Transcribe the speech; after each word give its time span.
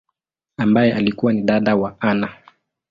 ambaye 0.57 0.93
alikua 0.93 1.33
ni 1.33 1.41
dada 1.41 1.75
wa 1.75 2.01
Anna. 2.01 2.33